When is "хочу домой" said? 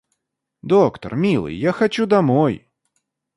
1.71-2.67